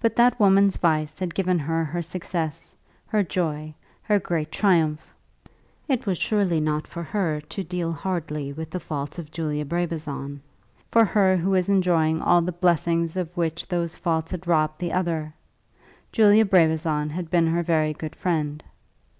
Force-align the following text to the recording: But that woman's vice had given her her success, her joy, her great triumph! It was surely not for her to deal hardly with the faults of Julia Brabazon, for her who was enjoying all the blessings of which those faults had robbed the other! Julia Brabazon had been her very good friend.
But 0.00 0.14
that 0.14 0.38
woman's 0.38 0.76
vice 0.76 1.18
had 1.18 1.34
given 1.34 1.58
her 1.58 1.84
her 1.84 2.00
success, 2.00 2.76
her 3.08 3.24
joy, 3.24 3.74
her 4.02 4.20
great 4.20 4.52
triumph! 4.52 5.12
It 5.88 6.06
was 6.06 6.16
surely 6.16 6.60
not 6.60 6.86
for 6.86 7.02
her 7.02 7.40
to 7.40 7.64
deal 7.64 7.90
hardly 7.90 8.52
with 8.52 8.70
the 8.70 8.78
faults 8.78 9.18
of 9.18 9.32
Julia 9.32 9.64
Brabazon, 9.64 10.40
for 10.92 11.04
her 11.04 11.36
who 11.38 11.50
was 11.50 11.68
enjoying 11.68 12.22
all 12.22 12.40
the 12.42 12.52
blessings 12.52 13.16
of 13.16 13.36
which 13.36 13.66
those 13.66 13.96
faults 13.96 14.30
had 14.30 14.46
robbed 14.46 14.78
the 14.78 14.92
other! 14.92 15.34
Julia 16.12 16.44
Brabazon 16.44 17.10
had 17.10 17.28
been 17.28 17.48
her 17.48 17.64
very 17.64 17.92
good 17.94 18.14
friend. 18.14 18.62